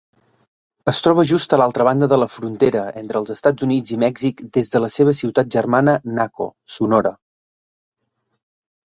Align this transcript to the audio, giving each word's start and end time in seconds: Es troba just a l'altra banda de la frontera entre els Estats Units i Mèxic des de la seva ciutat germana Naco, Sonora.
Es 0.91 0.99
troba 1.07 1.23
just 1.31 1.51
a 1.53 1.57
l'altra 1.61 1.85
banda 1.87 2.07
de 2.13 2.17
la 2.21 2.27
frontera 2.35 2.81
entre 3.01 3.19
els 3.23 3.33
Estats 3.35 3.65
Units 3.67 3.93
i 3.97 3.97
Mèxic 4.05 4.41
des 4.57 4.73
de 4.77 4.81
la 4.81 4.89
seva 4.95 5.13
ciutat 5.21 5.53
germana 5.57 5.95
Naco, 6.21 6.49
Sonora. 6.79 7.13